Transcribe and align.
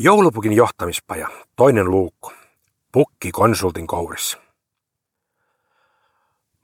Joulupukin 0.00 0.52
johtamispaja, 0.52 1.28
toinen 1.56 1.90
luukku. 1.90 2.32
Pukki 2.92 3.30
konsultin 3.30 3.86
kourissa. 3.86 4.38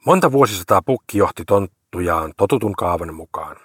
Monta 0.07 0.33
vuosisataa 0.33 0.83
pukki 0.83 1.19
johti 1.19 1.45
tonttujaan 1.45 2.33
totutun 2.37 2.73
kaavan 2.73 3.15
mukaan. 3.15 3.57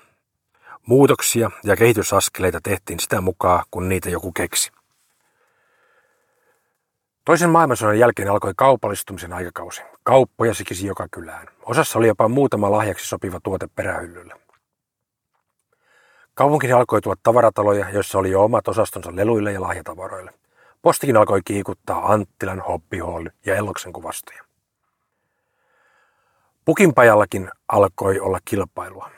Muutoksia 0.85 1.51
ja 1.63 1.75
kehitysaskeleita 1.75 2.59
tehtiin 2.63 2.99
sitä 2.99 3.21
mukaan, 3.21 3.63
kun 3.71 3.89
niitä 3.89 4.09
joku 4.09 4.31
keksi. 4.31 4.71
Toisen 7.25 7.49
maailmansodan 7.49 7.99
jälkeen 7.99 8.31
alkoi 8.31 8.53
kaupallistumisen 8.55 9.33
aikakausi. 9.33 9.81
Kauppoja 10.03 10.53
sikisi 10.53 10.87
joka 10.87 11.07
kylään. 11.11 11.47
Osassa 11.65 11.99
oli 11.99 12.07
jopa 12.07 12.27
muutama 12.27 12.71
lahjaksi 12.71 13.07
sopiva 13.07 13.39
tuote 13.43 13.67
perähyllyllä. 13.75 14.48
Kaupunkiin 16.39 16.75
alkoi 16.75 17.01
tulla 17.01 17.15
tavarataloja, 17.23 17.89
joissa 17.89 18.19
oli 18.19 18.31
jo 18.31 18.43
omat 18.43 18.67
osastonsa 18.67 19.11
leluille 19.15 19.51
ja 19.51 19.61
lahjatavaroille. 19.61 20.33
Postikin 20.81 21.17
alkoi 21.17 21.41
kiikuttaa 21.45 22.13
Anttilan, 22.13 22.59
Hoppiholly 22.59 23.29
ja 23.45 23.55
Elloksen 23.55 23.93
kuvastoja. 23.93 24.43
Pukinpajallakin 26.65 27.49
alkoi 27.67 28.19
olla 28.19 28.39
kilpailua. 28.45 29.09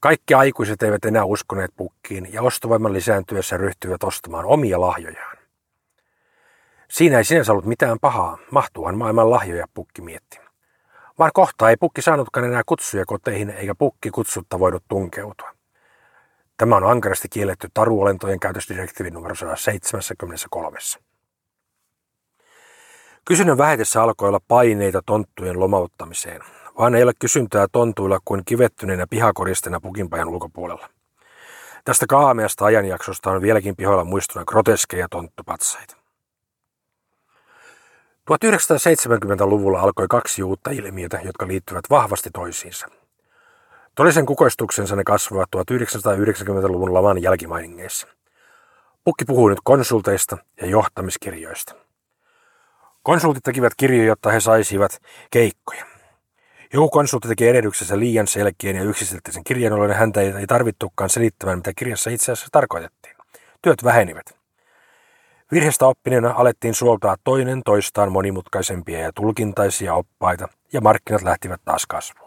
Kaikki 0.00 0.34
aikuiset 0.34 0.82
eivät 0.82 1.04
enää 1.04 1.24
uskoneet 1.24 1.70
pukkiin 1.76 2.32
ja 2.32 2.42
ostovoiman 2.42 2.92
lisääntyessä 2.92 3.56
ryhtyivät 3.56 4.04
ostamaan 4.04 4.44
omia 4.44 4.80
lahjojaan. 4.80 5.36
Siinä 6.90 7.18
ei 7.18 7.24
sinänsä 7.24 7.52
ollut 7.52 7.66
mitään 7.66 7.98
pahaa, 8.00 8.38
mahtuuhan 8.50 8.98
maailman 8.98 9.30
lahjoja 9.30 9.66
pukki 9.74 10.02
mietti. 10.02 10.40
Vaan 11.18 11.30
kohta 11.34 11.70
ei 11.70 11.76
pukki 11.76 12.02
saanutkaan 12.02 12.46
enää 12.46 12.62
kutsuja 12.66 13.04
koteihin 13.06 13.50
eikä 13.50 13.74
pukki 13.74 14.10
kutsutta 14.10 14.58
voinut 14.58 14.84
tunkeutua. 14.88 15.63
Tämä 16.56 16.76
on 16.76 16.84
ankarasti 16.84 17.28
kielletty 17.28 17.68
taruolentojen 17.74 18.40
käytösdirektiivin 18.40 19.14
numero 19.14 19.34
173. 19.34 20.78
Kysynnän 23.24 23.58
vähetessä 23.58 24.02
alkoi 24.02 24.28
olla 24.28 24.40
paineita 24.48 25.02
tonttujen 25.06 25.60
lomauttamiseen, 25.60 26.40
vaan 26.78 26.94
ei 26.94 27.02
ole 27.02 27.12
kysyntää 27.18 27.66
tontuilla 27.72 28.18
kuin 28.24 28.42
kivettyneenä 28.44 29.06
pihakoristena 29.10 29.80
pukinpajan 29.80 30.28
ulkopuolella. 30.28 30.88
Tästä 31.84 32.06
kaameasta 32.06 32.64
ajanjaksosta 32.64 33.30
on 33.30 33.42
vieläkin 33.42 33.76
pihoilla 33.76 34.04
muistuna 34.04 34.44
groteskeja 34.44 35.06
tonttupatsaita. 35.10 35.96
1970-luvulla 38.30 39.80
alkoi 39.80 40.06
kaksi 40.10 40.42
uutta 40.42 40.70
ilmiötä, 40.70 41.20
jotka 41.24 41.48
liittyvät 41.48 41.84
vahvasti 41.90 42.30
toisiinsa– 42.32 42.86
Todellisen 43.94 44.26
kukoistuksensa 44.26 44.96
ne 44.96 45.04
kasvavat 45.04 45.48
1990-luvun 45.56 46.94
laman 46.94 47.22
jälkimainingeissa. 47.22 48.06
Pukki 49.04 49.24
puhuu 49.24 49.48
nyt 49.48 49.58
konsulteista 49.64 50.38
ja 50.60 50.66
johtamiskirjoista. 50.66 51.74
Konsultit 53.02 53.42
tekivät 53.42 53.72
kirjoja, 53.76 54.04
jotta 54.04 54.30
he 54.30 54.40
saisivat 54.40 54.98
keikkoja. 55.30 55.84
Joku 56.72 56.88
konsultti 56.88 57.28
teki 57.28 57.48
ededyksessä 57.48 57.98
liian 57.98 58.26
selkeän 58.26 58.76
ja 58.76 58.82
yksiselitteisen 58.82 59.44
kirjan, 59.44 59.70
jolloin 59.70 59.92
häntä 59.92 60.20
ei 60.20 60.46
tarvittukaan 60.46 61.10
selittämään, 61.10 61.58
mitä 61.58 61.72
kirjassa 61.76 62.10
itse 62.10 62.32
asiassa 62.32 62.48
tarkoitettiin. 62.52 63.16
Työt 63.62 63.84
vähenivät. 63.84 64.26
Virheestä 65.52 65.86
oppineena 65.86 66.34
alettiin 66.36 66.74
suoltaa 66.74 67.16
toinen 67.24 67.62
toistaan 67.64 68.12
monimutkaisempia 68.12 68.98
ja 68.98 69.12
tulkintaisia 69.12 69.94
oppaita, 69.94 70.48
ja 70.72 70.80
markkinat 70.80 71.22
lähtivät 71.22 71.60
taas 71.64 71.86
kasvuun. 71.86 72.23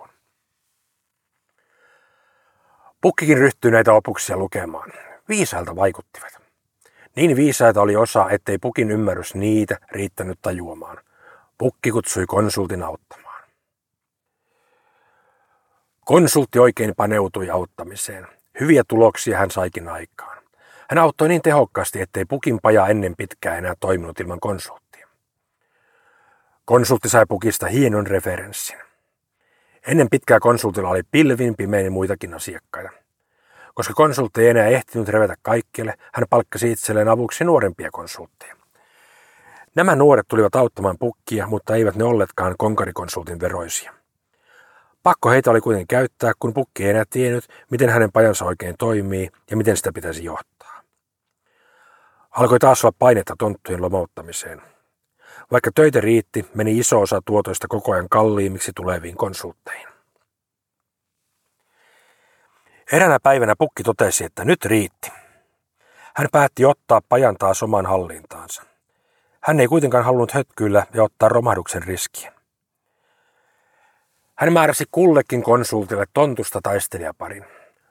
Pukkikin 3.01 3.37
ryhtyi 3.37 3.71
näitä 3.71 3.93
opuksia 3.93 4.37
lukemaan. 4.37 4.91
Viisailta 5.29 5.75
vaikuttivat. 5.75 6.37
Niin 7.15 7.35
viisaita 7.35 7.81
oli 7.81 7.95
osa, 7.95 8.29
ettei 8.29 8.57
Pukin 8.57 8.91
ymmärrys 8.91 9.35
niitä 9.35 9.77
riittänyt 9.91 10.39
tajuamaan. 10.41 10.97
Pukki 11.57 11.91
kutsui 11.91 12.25
konsultin 12.25 12.83
auttamaan. 12.83 13.43
Konsultti 16.05 16.59
oikein 16.59 16.93
paneutui 16.97 17.49
auttamiseen. 17.49 18.27
Hyviä 18.59 18.83
tuloksia 18.87 19.37
hän 19.37 19.51
saikin 19.51 19.87
aikaan. 19.87 20.43
Hän 20.89 20.97
auttoi 20.97 21.27
niin 21.27 21.41
tehokkaasti, 21.41 22.01
ettei 22.01 22.25
Pukin 22.25 22.59
paja 22.61 22.87
ennen 22.87 23.15
pitkää 23.15 23.57
enää 23.57 23.73
toiminut 23.79 24.19
ilman 24.19 24.39
konsulttia. 24.39 25.07
Konsultti 26.65 27.09
sai 27.09 27.25
Pukista 27.25 27.67
hienon 27.67 28.07
referenssin. 28.07 28.86
Ennen 29.87 30.07
pitkää 30.11 30.39
konsultilla 30.39 30.89
oli 30.89 31.01
pilvin 31.11 31.55
pimein 31.55 31.91
muitakin 31.91 32.33
asiakkaita. 32.33 32.89
Koska 33.73 33.93
konsultti 33.93 34.41
ei 34.41 34.49
enää 34.49 34.67
ehtinyt 34.67 35.09
revetä 35.09 35.35
kaikkialle, 35.41 35.93
hän 36.13 36.25
palkkasi 36.29 36.71
itselleen 36.71 37.07
avuksi 37.07 37.43
nuorempia 37.43 37.89
konsultteja. 37.91 38.55
Nämä 39.75 39.95
nuoret 39.95 40.27
tulivat 40.27 40.55
auttamaan 40.55 40.97
pukkia, 40.99 41.47
mutta 41.47 41.75
eivät 41.75 41.95
ne 41.95 42.03
olleetkaan 42.03 42.55
konkarikonsultin 42.57 43.39
veroisia. 43.39 43.93
Pakko 45.03 45.29
heitä 45.29 45.51
oli 45.51 45.61
kuitenkin 45.61 45.87
käyttää, 45.87 46.31
kun 46.39 46.53
pukki 46.53 46.83
ei 46.83 46.89
enää 46.89 47.03
tiennyt, 47.09 47.47
miten 47.71 47.89
hänen 47.89 48.11
pajansa 48.11 48.45
oikein 48.45 48.75
toimii 48.79 49.29
ja 49.51 49.57
miten 49.57 49.77
sitä 49.77 49.91
pitäisi 49.93 50.23
johtaa. 50.23 50.81
Alkoi 52.29 52.59
taas 52.59 52.85
olla 52.85 52.95
painetta 52.99 53.35
tonttujen 53.39 53.81
lomauttamiseen. 53.81 54.61
Vaikka 55.51 55.71
töitä 55.75 56.01
riitti, 56.01 56.45
meni 56.53 56.77
iso 56.77 57.01
osa 57.01 57.21
tuotoista 57.25 57.67
koko 57.67 57.91
ajan 57.91 58.09
kalliimmiksi 58.09 58.71
tuleviin 58.75 59.17
konsultteihin. 59.17 59.87
Eräänä 62.91 63.19
päivänä 63.23 63.55
pukki 63.57 63.83
totesi, 63.83 64.23
että 64.23 64.45
nyt 64.45 64.65
riitti. 64.65 65.11
Hän 66.15 66.27
päätti 66.31 66.65
ottaa 66.65 67.01
pajan 67.09 67.35
taas 67.39 67.63
oman 67.63 67.85
hallintaansa. 67.85 68.63
Hän 69.41 69.59
ei 69.59 69.67
kuitenkaan 69.67 70.05
halunnut 70.05 70.31
hötkyillä 70.31 70.85
ja 70.93 71.03
ottaa 71.03 71.29
romahduksen 71.29 71.83
riskiä. 71.83 72.33
Hän 74.35 74.53
määräsi 74.53 74.85
kullekin 74.91 75.43
konsultille 75.43 76.05
tontusta 76.13 76.59
taistelijaparin. 76.63 77.45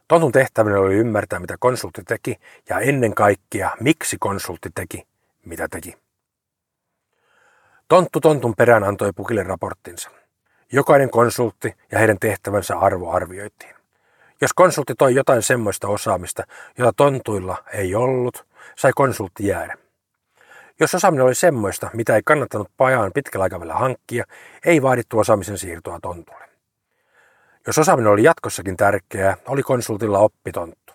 Tontun 0.09 0.33
tehtävänä 0.33 0.79
oli 0.79 0.95
ymmärtää, 0.95 1.39
mitä 1.39 1.57
konsultti 1.59 2.03
teki 2.05 2.37
ja 2.69 2.81
ennen 2.81 3.15
kaikkea, 3.15 3.71
miksi 3.81 4.17
konsultti 4.21 4.71
teki, 4.75 5.07
mitä 5.45 5.69
teki. 5.69 6.06
Tonttu 7.89 8.21
tontun 8.21 8.55
perään 8.57 8.85
antoi 8.85 9.13
Pukille 9.13 9.43
raporttinsa. 9.43 10.11
Jokainen 10.73 11.11
konsultti 11.11 11.77
ja 11.93 11.99
heidän 11.99 12.19
tehtävänsä 12.19 12.79
arvo 12.79 13.11
arvioitiin. 13.11 13.75
Jos 14.41 14.53
konsultti 14.53 14.95
toi 14.95 15.15
jotain 15.15 15.43
semmoista 15.43 15.89
osaamista, 15.89 16.43
jota 16.79 16.93
tontuilla 16.97 17.65
ei 17.73 17.95
ollut, 17.95 18.47
sai 18.77 18.93
konsultti 18.95 19.47
jäädä. 19.47 19.77
Jos 20.81 20.95
osaaminen 20.95 21.27
oli 21.27 21.35
semmoista, 21.35 21.91
mitä 21.93 22.17
ei 22.17 22.23
kannattanut 22.25 22.71
pajaan 22.77 23.13
pitkällä 23.15 23.43
aikavälillä 23.43 23.75
hankkia, 23.75 24.25
ei 24.65 24.83
vaadittu 24.83 25.19
osaamisen 25.19 25.59
siirtoa 25.59 25.99
tontulle. 26.03 26.49
Jos 27.67 27.79
osaaminen 27.79 28.13
oli 28.13 28.23
jatkossakin 28.23 28.77
tärkeää, 28.77 29.37
oli 29.47 29.63
konsultilla 29.63 30.19
oppitonttu. 30.19 30.93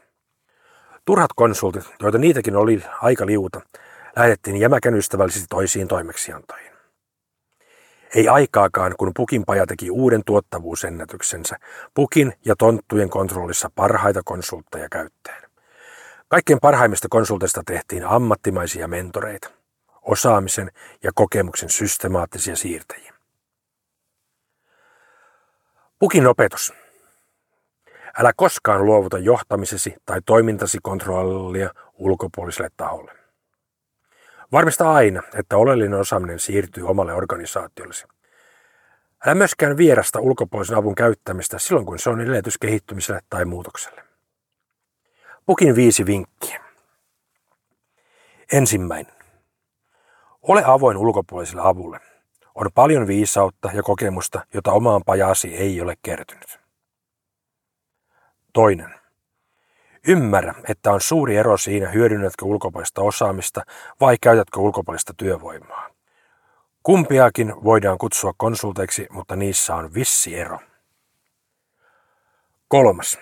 Turhat 1.05 1.31
konsultit, 1.35 1.93
joita 1.99 2.17
niitäkin 2.17 2.55
oli 2.55 2.83
aika 3.01 3.25
liuta, 3.25 3.61
lähetettiin 4.15 4.57
jämäkän 4.57 4.95
ystävällisesti 4.95 5.47
toisiin 5.49 5.87
toimeksiantoihin. 5.87 6.70
Ei 8.15 8.27
aikaakaan, 8.27 8.95
kun 8.97 9.11
Pukin 9.15 9.45
paja 9.45 9.65
teki 9.65 9.91
uuden 9.91 10.21
tuottavuusennätyksensä, 10.25 11.57
Pukin 11.93 12.33
ja 12.45 12.55
tonttujen 12.55 13.09
kontrollissa 13.09 13.69
parhaita 13.75 14.21
konsultteja 14.25 14.89
käyttäen. 14.89 15.51
Kaikkien 16.27 16.59
parhaimmista 16.61 17.07
konsulteista 17.09 17.61
tehtiin 17.65 18.05
ammattimaisia 18.05 18.87
mentoreita, 18.87 19.49
osaamisen 20.01 20.71
ja 21.03 21.11
kokemuksen 21.15 21.69
systemaattisia 21.69 22.55
siirtäjiä. 22.55 23.13
Pukin 25.99 26.27
opetus. 26.27 26.73
Älä 28.17 28.31
koskaan 28.35 28.85
luovuta 28.85 29.17
johtamisesi 29.17 29.95
tai 30.05 30.21
toimintasi 30.25 30.77
kontrollia 30.83 31.69
ulkopuoliselle 31.93 32.69
taholle. 32.77 33.20
Varmista 34.51 34.91
aina, 34.91 35.23
että 35.33 35.57
oleellinen 35.57 35.99
osaaminen 35.99 36.39
siirtyy 36.39 36.87
omalle 36.87 37.13
organisaatiollesi. 37.13 38.07
Älä 39.25 39.35
myöskään 39.35 39.77
vierasta 39.77 40.19
ulkopuolisen 40.19 40.77
avun 40.77 40.95
käyttämistä 40.95 41.59
silloin, 41.59 41.85
kun 41.85 41.99
se 41.99 42.09
on 42.09 42.21
edellytys 42.21 42.57
kehittymiselle 42.57 43.21
tai 43.29 43.45
muutokselle. 43.45 44.03
Pukin 45.45 45.75
viisi 45.75 46.05
vinkkiä. 46.05 46.63
Ensimmäinen. 48.51 49.13
Ole 50.41 50.63
avoin 50.65 50.97
ulkopuoliselle 50.97 51.61
avulle. 51.65 51.99
On 52.55 52.69
paljon 52.75 53.07
viisautta 53.07 53.69
ja 53.73 53.83
kokemusta, 53.83 54.45
jota 54.53 54.71
omaan 54.71 55.01
pajasi 55.05 55.55
ei 55.55 55.81
ole 55.81 55.95
kertynyt. 56.01 56.59
Toinen. 58.53 59.00
Ymmärrä, 60.07 60.53
että 60.67 60.91
on 60.91 61.01
suuri 61.01 61.37
ero 61.37 61.57
siinä, 61.57 61.89
hyödynnätkö 61.89 62.45
ulkopuolista 62.45 63.01
osaamista 63.01 63.61
vai 63.99 64.17
käytätkö 64.21 64.59
ulkopuolista 64.59 65.13
työvoimaa. 65.17 65.89
Kumpiakin 66.83 67.63
voidaan 67.63 67.97
kutsua 67.97 68.33
konsulteiksi, 68.37 69.07
mutta 69.09 69.35
niissä 69.35 69.75
on 69.75 69.93
vissi 69.93 70.39
ero. 70.39 70.59
Kolmas. 72.67 73.19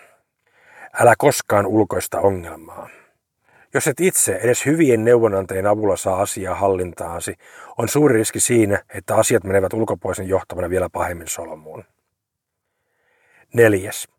Älä 1.00 1.14
koskaan 1.18 1.66
ulkoista 1.66 2.20
ongelmaa. 2.20 2.90
Jos 3.74 3.88
et 3.88 4.00
itse 4.00 4.36
edes 4.36 4.66
hyvien 4.66 5.04
neuvonantajien 5.04 5.68
avulla 5.68 5.96
saa 5.96 6.22
asiaa 6.22 6.56
hallintaasi, 6.56 7.36
on 7.78 7.90
suuri 7.90 8.14
riski 8.14 8.40
siinä, 8.40 8.84
että 8.94 9.16
asiat 9.16 9.44
menevät 9.44 9.74
ulkopuolisen 9.74 10.28
johtavana 10.28 10.70
vielä 10.70 10.90
pahemmin 10.90 11.28
solmuun. 11.28 11.84
Neljäs. 13.54 14.19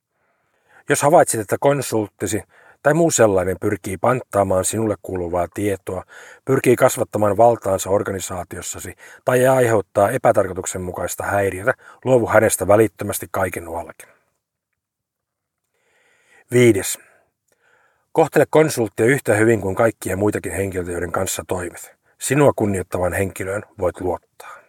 Jos 0.89 1.03
havaitset, 1.03 1.41
että 1.41 1.57
konsulttisi 1.61 2.43
tai 2.83 2.95
muu 2.95 3.11
sellainen 3.11 3.57
pyrkii 3.61 3.97
panttaamaan 3.97 4.65
sinulle 4.65 4.95
kuuluvaa 5.03 5.49
tietoa, 5.55 6.05
pyrkii 6.45 6.77
kasvattamaan 6.77 7.37
valtaansa 7.37 7.91
organisaatiossasi 7.91 8.95
tai 9.25 9.47
aiheuttaa 9.47 10.11
epätarkoituksenmukaista 10.11 11.25
häiriötä, 11.25 11.75
luovu 12.05 12.27
hänestä 12.27 12.69
välittömästi 12.69 13.27
kaiken 13.31 13.65
nuollakin. 13.65 14.09
Viides. 16.53 16.99
Kohtele 18.13 18.45
konsulttia 18.51 19.07
yhtä 19.07 19.35
hyvin 19.35 19.61
kuin 19.61 19.75
kaikkia 19.75 20.17
muitakin 20.17 20.53
henkilöitä, 20.53 20.93
joiden 20.93 21.13
kanssa 21.13 21.45
toimit. 21.49 21.95
Sinua 22.19 22.53
kunnioittavan 22.57 23.13
henkilöön 23.13 23.63
voit 23.79 24.01
luottaa. 24.01 24.60